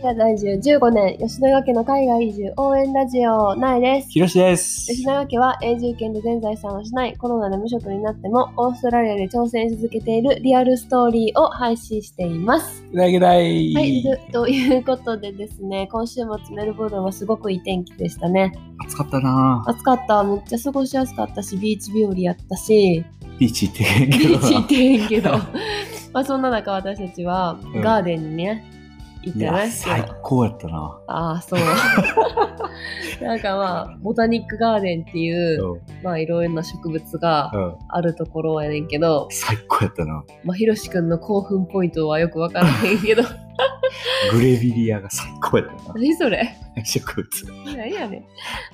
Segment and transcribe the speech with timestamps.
[0.00, 4.08] では第15年、吉永家の海外移住応援ラジオ、なえです。
[4.08, 4.86] ひろしです。
[4.86, 12.82] 吉永家は永住権で全財産を失い、コロナで無職になっても、オーストラリアで挑戦し続けているリアルストーリーを配信しています。
[12.90, 13.74] ぐだいぐだい。
[13.74, 14.02] はい、
[14.32, 18.54] とということでですね、今週末メルボルンはすごくいい天気でしたね。
[18.78, 23.04] 暑かったな暑かった、めっちゃ過ごしやすかったし、ビーチ日和やったし、
[23.38, 24.30] ビーチ行ってへんけどな。
[24.30, 25.30] ビーチ行ってへんけど、
[26.14, 28.79] まあそんな中私たちはうんガーデンにね、
[29.22, 29.70] 行っいや、てね。
[29.70, 30.98] 最高やったな。
[31.08, 31.60] ああ、そう。
[33.24, 35.80] なんかまあ、ボタニックガーデンっていう、うん。
[36.02, 37.74] まあいろいろな植物がうん。
[37.88, 40.24] あるところやねんけど、最高やったな。
[40.44, 43.22] まあ、ひろしくんの興奮ポイントはよくわからへんけど、
[44.32, 45.94] グレビリアが最高やったな。
[45.94, 46.48] 何それ？
[46.84, 47.46] 植物。
[47.76, 48.24] 何やねん。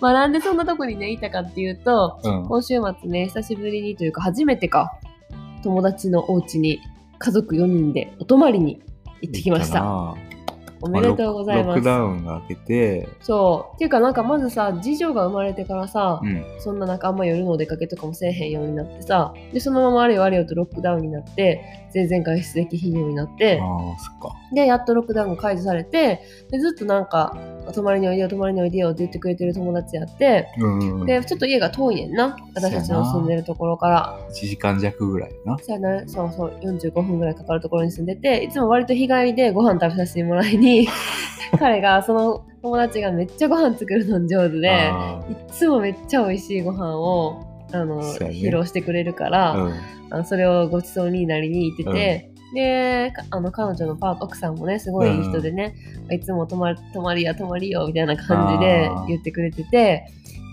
[0.01, 2.45] まあなんでそんなとこにね、いたかっていうと、うん。
[2.47, 4.93] 今週末ね、久しぶりにというか初めてか、
[5.65, 6.79] 友達のお家に
[7.19, 8.81] 家族4人でお泊まりに
[9.23, 10.15] 行ってきました。
[10.81, 10.89] お。
[10.89, 11.67] めでとうございます。
[11.67, 13.75] ロックダウンが明けて、そう。
[13.77, 16.45] っていうかなんかまずさ、次女が生まれてからさ、うん。
[16.59, 24.37] そんななんかあんま夜のお出かけとかもせえへんようになってさ、で、そのままあれよあれよとロックダウンになって、全然外出できひんようになって、ああ、そっか。
[24.53, 27.37] で、やっとロックダウンが解除されて、でずっとなんか、
[27.73, 31.07] 泊まりにおいでよ、泊まりにおいでよって言ってくれてる友達やって、うんうん。
[31.07, 32.37] で、ちょっと家が遠いねんな。
[32.55, 34.19] 私たちの住んでるところから。
[34.31, 35.59] 1時間弱ぐらいやな。
[35.59, 40.89] そうやな、そうそう、45分ぐらいかかるところに住んでて、いつも割と日帰りでご飯食べさせてもらいに、
[41.59, 49.73] 彼が、その友達がめっちゃご飯作るの上手で、あいつもめっちゃ美味しいご飯を、あの、ね披露してくれるから、ーうん。
[50.09, 55.75] あのそれをごちそうになりに行ってて、でかあの彼女のパート奥さんもねすごいいい人でね、
[56.11, 60.07] いつも泊ま泊まりや泊まりよみたいな感じで言ってくれてて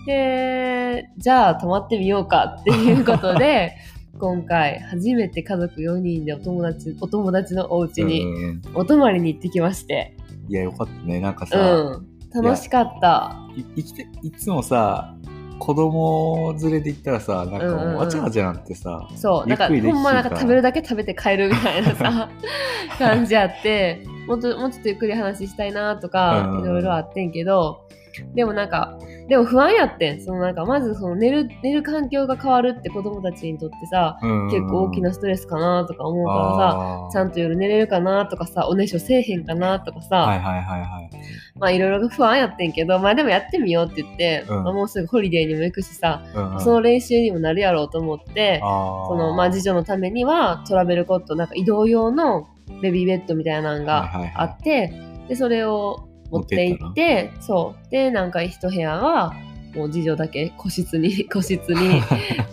[0.06, 3.76] でじゃあ泊まってみようかっていうことで
[4.18, 8.62] 今回初めて家族4人でお友達お友達のお家うんにうんうん。
[8.74, 10.16] お泊まりに行ってきまして、
[10.48, 11.20] いや、よかったね。
[11.20, 12.06] なんかうさ、ん、
[12.42, 13.36] 楽しかった。
[13.56, 15.16] い生きていつもさ
[15.58, 22.28] 子供連れで行ったらさなんかもうわちゃわちゃなってさ、そう、なんかゆっくりできほんまなんか食べるだけ食べて帰るみたいなさ
[22.98, 26.64] 感じあってもっともうちょっとゆっくり話したいなとかうん。
[26.64, 27.88] いろいろあってんけど
[28.34, 28.98] でもなんか
[29.28, 30.20] でも不安やってん。
[30.20, 34.46] そのなんかまずその寝る寝る環境が変わるって子供たちにとってさうん。
[34.50, 41.10] 結構大きなストレスかなとか思うからさちゃんと夜寝れるかなとかさおねしょせえへんかなとかさ、はいはいはいはい
[41.58, 44.64] まあいろいろ不安やってんけどまあでもやってみようって言って、うん。
[44.64, 46.60] まあもうすぐホリデーにも行くしさ、うんうん。
[46.60, 52.48] その練習にもなるやろうと思ってそのまあ次女のためにはトラベルコットなんか移動用の
[52.82, 54.32] ベビーベッドみたいなのがはいはいはい。
[54.36, 54.92] あって、
[55.28, 57.90] でそれを持って行ってそう。
[57.90, 59.34] でなんか一部屋は
[59.74, 62.02] もう次女だけ個室に 個室に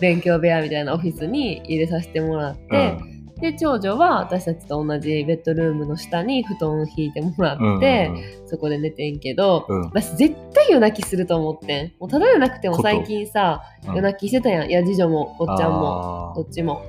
[0.00, 2.96] 勉強部屋みたいなオフィスに入れさせてもらって、
[3.42, 8.48] で長女は私たちと同じベッドルームの下に布団を引いてもらうんって、うん。
[8.48, 9.82] そこで寝てんけど、うん。
[9.86, 11.92] 私絶対夜泣きすると思ってん。
[11.98, 14.70] もうただ夜なくても最近さうん夜泣きしてたやん。
[14.70, 16.82] いや次女もおっちゃんもどっちも。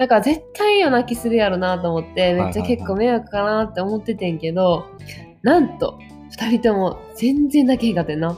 [0.00, 2.44] だから絶対夜泣きするやろなと思ってめっちゃはい。
[2.44, 4.84] はいはい結構迷惑かなって思っててんけど、
[5.42, 5.98] なんと
[6.38, 8.36] 2人とも全然泣けへんかったんな。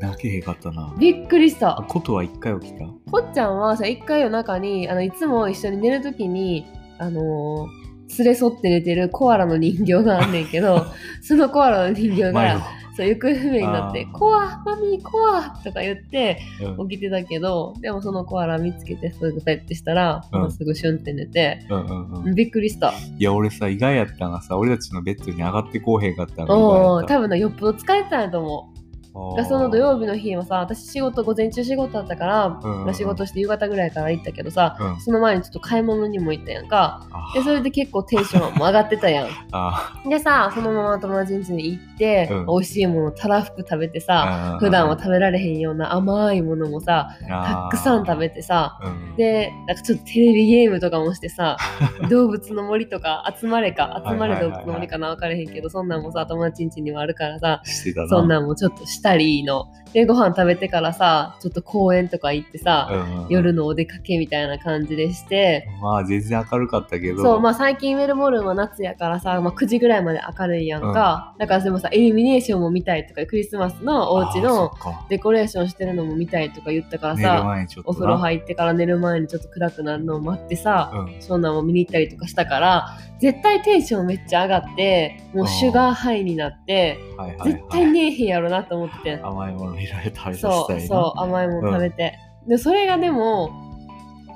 [0.00, 0.94] 泣けへんかったな。
[0.98, 1.84] びっくりした。
[1.88, 2.86] ことは一回起きた？
[3.10, 6.66] こっちゃんはさ一回夜中にあのいつも一緒に寝るときに
[6.98, 7.79] あのー
[8.18, 10.86] 連れ添って寝てるコアラの人形があんねんけど
[11.22, 12.60] そのコアラの人形迷が
[12.96, 14.18] そう行方不明になって「あー。
[14.18, 16.40] コアマミーコア!」とか言って
[16.88, 20.40] 起きてたけどでもそのコアラ見つけてすぐペッてしたら、うん。
[20.40, 22.34] もうすぐシュンって寝て、うんうんうん。
[22.34, 22.92] びっくりした。
[23.18, 28.69] いや俺さ意外やったのがさ俺たちのベッドに上がってこうへんかったの多分なよっぽど疲れてたんやと思
[29.14, 29.40] う。
[29.40, 29.44] あー。
[29.44, 35.00] その土曜日の日はさ私仕事午前中仕事だったから、うんうん仕事して夕方ぐらいから行ったけどさ、うん。
[35.00, 37.06] その前にちょっと買い物にも行ったやんか。
[37.12, 39.28] あでそれで結構テンションも上がってたやん。
[39.52, 42.46] あでさそのまま友達ん家に行って、うん。
[42.46, 49.16] 美味しいものたらふく食べてさあ普段は食べられへんような甘いものもさたたくさん食べてさうん。
[49.16, 51.56] でなんかちょっとテレビゲームとかもしてさ
[52.10, 57.62] 動物の森とか集まれか集まれ動物の森かな分からへんけどそんなんもさ友達ん家にはあるからさ
[58.08, 65.68] そんなんもちょっとしたりのでご飯食べてからさちょっと公園とか行ってさ、うんうん夜のお出かけみたいな感じでして。
[65.80, 67.22] まあ全然明るかったけど。
[67.22, 74.72] そうまあ最近メルボルンは夏やからさ、まあ、9時ぐらいまで明るいやんか、だからでもさイルミネーションも見たいとかクリスマスのお家の
[75.08, 81.22] デコレーションしてるのも見たいとか言ったからさお風呂入ってから寝る前にちょっと暗くなるのを待ってさ、うん。
[81.22, 89.16] そんなんも見に行ったりとかしたから絶対テンションめっちゃ上がってもうシュガーハイになってはいはいはい絶対寝えへんやろなと思って。
[89.16, 93.70] ん甘いものいろいろ食べさせそうたいなそう甘いもの食べて、でそれがでも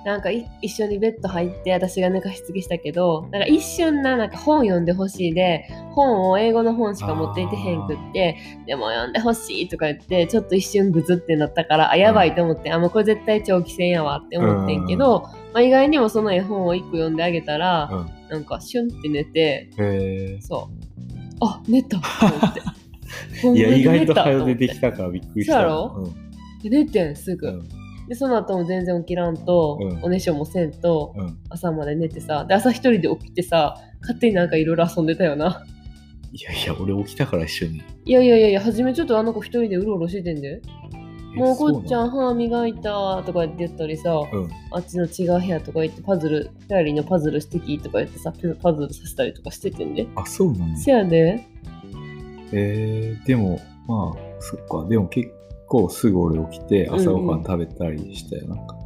[0.05, 8.37] なんかい一緒にベッド入って私が寝かしつけしたけどなんか一瞬ななんか本読んでほしいで本を英語の本しか持っていてへんくって
[8.67, 15.23] でも読んでほしいとか言ってちょっと一瞬グズってなったからあやばいと思って、あもうこれ絶対長期戦やわって思ってんけど、
[15.55, 18.25] まあ、意外にもその絵本を一個読んであげたら、うん。
[18.29, 20.85] なんかシュンって寝てへそう。
[21.41, 22.61] あ寝たと思って。
[22.61, 22.74] え
[23.55, 25.55] いや意外と早早出てきたからびっくりした。
[25.55, 26.13] そうやろ？
[26.65, 27.69] 寝てんすぐ、うん。
[28.09, 30.05] でその後も全然起きらんと、うん。
[30.05, 31.27] おねしょもせんとうん。
[31.27, 35.65] うん朝まで寝てさで朝一人で起きてさ勝手になんかいろいろ遊んでたよな。
[36.33, 37.83] いやいや俺起きたから一緒に。
[38.05, 40.61] いやいやいやいや初めちょっとあの子一人でうろうろしててんで。
[41.37, 44.49] えもうこっちゃそん歯磨いたとか言って言ったりさ、うん。
[44.73, 48.33] あっちの違う部屋とか行ってパズルフェアリーのパズルしてきとか言ってさ
[48.63, 50.07] パズルさせたりとかしててんで。
[50.17, 50.77] あそうなんや。
[50.77, 51.47] せやで
[52.55, 54.89] えー、でもまあそっか。
[54.89, 55.31] でも結
[55.67, 58.77] 構すぐ俺起きて朝ごはん食べたりしたよ、なんか。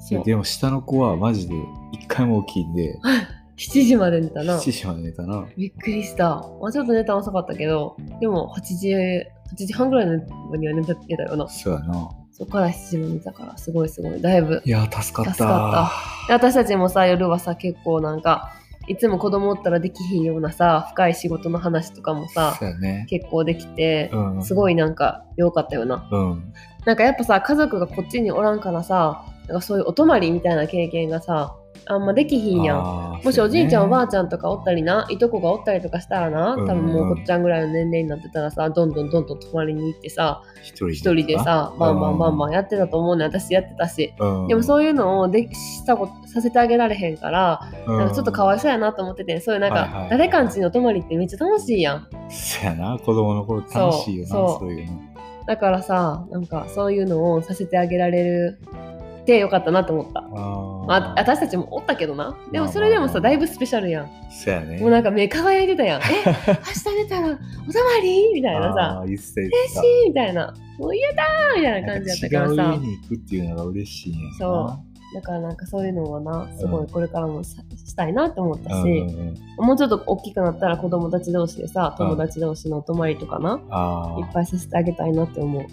[0.00, 0.24] そう。
[0.24, 1.54] でも下の子はマジで
[1.92, 2.98] 一回も起きんで
[3.58, 4.56] 7時まで寝たな。
[4.58, 5.46] 7時まで寝たな。
[5.56, 11.48] びっくりした、まあ、ちょっと寝たの遅かったけどでも8時8時半ぐらいには寝た寝たよな。
[11.48, 12.08] そうやな。
[12.32, 14.22] そっから7時まで寝たからすごいすごい。
[14.22, 15.92] だいぶいや助かった助か
[16.28, 18.54] で私たちもさ夜はさ結構なんか
[18.88, 23.06] いつも子供おったらできひんようなさ深い仕事の話とかもさね。
[23.08, 24.42] 結構できてうん。
[24.42, 26.08] すごいなんか良かったよな。
[26.10, 26.52] うん。
[26.84, 33.20] なんかやっぱさ家族がこっちにおらんからさなんかそういうお泊まりみたいな経験がさあんまできひんやん。
[33.24, 44.12] もしおじいちゃん、おばあちちゃんとかおったりないとこがおったりとかしたらなうん多分もうこっちゃんぐらいの年齢になってたらさどんどんどんどん泊まりに行ってさ一人でさバンバンバンバン、ンやってたと思うね私やってたし。
[44.18, 52.08] うん、でもそういうのをでしたことさせてあげられへんからうん、なんかちょっとかわいそうやなと思っててそういうなんか誰かんちの泊まりってめっちゃ楽しいやん。
[52.30, 54.72] そうやな子供の頃楽しいよなそう。
[54.72, 55.00] いうの。
[55.46, 58.87] だからさなんかそういうのをさせてあげられるっ
[59.28, 60.20] てよかったなと思った。
[60.20, 62.36] あーまあ、私たちもおったけどな。
[62.50, 64.10] でもそれでもさ、だいぶスペシャルやん。
[64.30, 66.00] そうやねもうなんか目輝いてたやん。
[66.02, 66.04] え、
[66.46, 70.54] 明日寝たらお泊まりみたいなさ嬉しいみたいな。
[70.78, 72.86] もう嫌だーみたいな感じだったからさ違う家。
[72.88, 85.66] に行くっていうのが嬉しいんやなそうだからなんかそういうのはな、すごいこれからもさしたいなって思ったうんし、うんうん、もうちょっと大きくなったら子供たち同士でさ、うん友達同士のお泊まりとかな、あいっぱいさせてあげたいなって思う。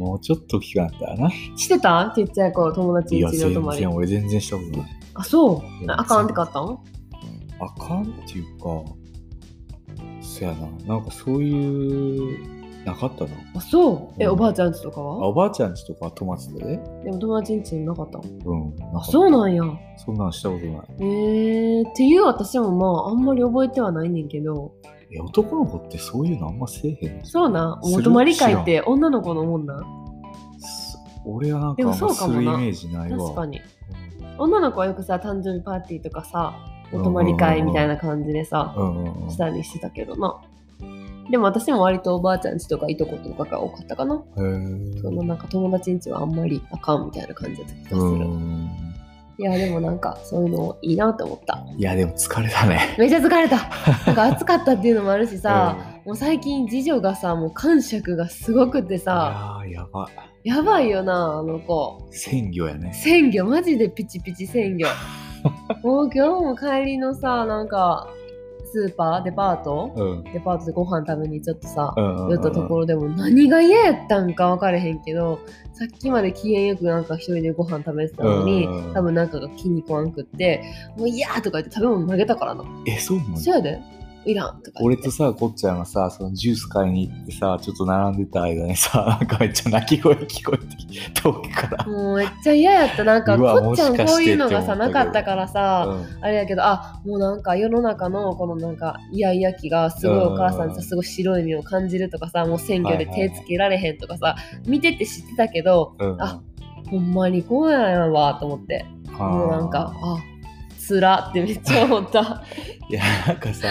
[0.00, 0.88] あもうちょっと大きくな
[1.56, 2.12] してた？
[2.14, 3.80] ちっちゃい頃友達い一緒にお泊まり。
[3.80, 3.90] 然。
[3.94, 4.90] 俺全然したことない。
[5.14, 5.86] あ、そう？
[5.86, 6.00] 全。
[6.00, 6.78] あかんって買ったん？
[7.60, 8.82] あかんっていうか
[10.22, 10.68] そやな。
[10.86, 14.22] なんかそういうなかったなあ、そう？
[14.22, 14.32] え、うん。
[14.32, 16.76] おばあちゃんちとかあはおばあちゃんちとか泊まってたで？
[17.04, 18.22] でも友達んちになかったん？
[18.22, 19.62] うんあ、そうなんや。
[19.98, 20.76] そんなんしたことない。
[21.00, 24.72] えー、っていう私もまああんまり覚えてはないねんけど
[25.12, 27.24] え男の子ってそういうのあんませえへんの？
[27.24, 29.82] そうなお泊まり会って女の子のもんな
[30.58, 33.18] す俺はなんかあんまするイメージないわ。
[33.18, 33.58] 確かに。
[33.58, 34.34] うん。
[34.38, 36.54] 女の子はよくさ誕生日パーティーとかさ
[36.92, 38.74] お泊まり会みたいな感じでさ
[39.28, 40.40] したりしてたけどな。
[41.30, 44.20] でも私も割とおばあちゃんちとかいとことかが多かったかな。
[44.34, 48.89] そのなんか友達んちはあんまりあかんみたいな感じだった気がすうるん
[49.40, 51.64] いやでもなんかそういうのいいなって思った。
[51.74, 52.94] いやでも疲れたね。
[52.98, 53.70] めっちゃ疲れた。
[54.04, 56.08] なんか暑かったっていうのもあるしさ、うん。
[56.08, 59.62] もう最近次女がさもう感触がすごくてさ。
[59.66, 60.10] いやば。
[60.44, 62.06] やばいよなあの子。
[62.10, 62.92] 鮮魚やね。
[62.92, 63.46] 鮮魚。
[63.46, 64.88] マジでピチピチ鮮魚。
[65.82, 68.10] もう今日も帰りのさなんか
[68.72, 69.92] スーパーデパート？
[69.96, 70.24] うん。
[70.32, 75.40] デパートでご飯食べにちょっとさうんうんうん寄ったところでも何が嫌やったんか分かれへんけど
[75.72, 80.62] さっきまで機嫌よくなんか一人でご飯食べてたのにうん多分なんかが気に食わんくって
[80.96, 82.64] もう嫌とか言って食べ物投げたからな。
[82.86, 83.80] えそうなのそやで
[84.24, 91.86] いらんとか俺とさ、こっちゃんがさ、そのジュース買いに行ってさ、ちょっと並んでた間にさ、 なんかめっちゃ泣き声聞こえてきて、遠くから。
[91.86, 93.04] もうめっちゃ嫌やった。
[93.04, 96.24] なんかこっちゃんこういうのがさなかったからさ、うん。
[96.24, 104.36] あれやけどあもうなんか世の中のこのなんかイヤイヤ期がすごいお母さんにさうんすごい白い目を感じるとかさもう鮮魚ではいはいはい手つけられへんとかさ
[104.66, 106.16] 見てて知ってたけどうん。
[106.20, 106.40] あ
[106.90, 108.84] ほんまにこうなんやわと思って。
[109.18, 110.16] もうなんかあ
[110.90, 112.42] つらってめっちゃ思った。
[112.90, 113.68] いや、なんかさ、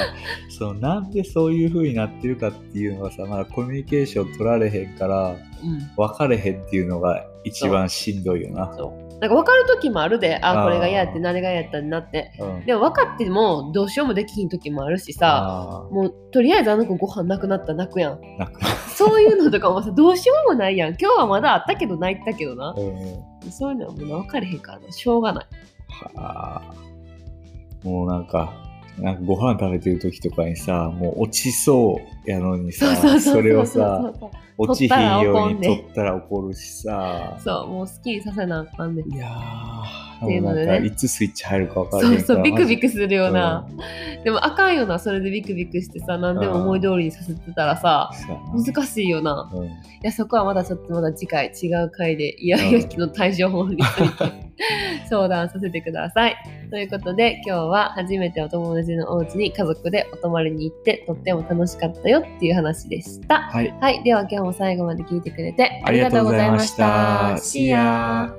[0.58, 5.36] そのなんでそういう風になってるかっていうのがさ、まだコミュニケーション取られへんから、うん。
[5.98, 8.74] 分かれへんっていうのが一番しんどいよな。
[8.74, 9.10] そう。
[9.20, 12.32] なんか分かる時もあるであこれが嫌やって何が嫌やったんなって。
[12.40, 12.66] うん。
[12.66, 18.20] でも分かってもどうしようもできひん時もあるしさあもうとりあえずあの子ご飯なくなったら泣くやん。
[18.96, 20.90] そういうのとかもさどうしようもないやん。
[20.92, 22.74] 今日はまだあったけど泣いたけどな。
[22.78, 23.52] うん。
[23.52, 24.92] そういうのはもう分かれへんからな。
[24.94, 25.46] しょうがない。
[26.16, 26.89] はあ
[27.84, 28.54] もうなんか、
[28.98, 34.14] なんかご飯食べてる時とかにさ、もう落ちそうやのにさ、それをさ、
[34.58, 39.14] 落ちひんように取取っったら怒るしさ、そうもう好きにさせなあかんねん。
[39.14, 39.30] いや
[40.22, 40.86] っていうのでね。
[40.86, 43.66] いつスイッチ入るか分からないそうそうビクビククするような、
[44.26, 48.12] でもあかんよなそれでビクビクしてさ何でも思い通りにさせてたらさ
[48.54, 49.50] 難しいよな。
[49.54, 49.66] うん。
[49.66, 49.72] い
[50.04, 54.52] やそこはまだちょっとまだ次回違う回でイヤイヤ期の対処法について
[55.10, 56.36] 相談させてください。
[56.70, 63.42] ということで今日は初めてお友達のお家に家族でお泊まりに行ってとっても楽しかったよっていう話でした。
[63.42, 63.76] はい。
[63.82, 67.36] はい、では今日も最後まで聞いてくれてありがとうございました。
[67.38, 67.60] した。
[67.60, 68.32] See ya